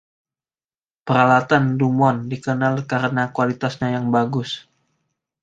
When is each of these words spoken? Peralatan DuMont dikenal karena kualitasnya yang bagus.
Peralatan 1.05 1.63
DuMont 1.79 2.19
dikenal 2.31 2.75
karena 2.91 3.23
kualitasnya 3.35 3.89
yang 4.01 4.05
bagus. 4.15 4.49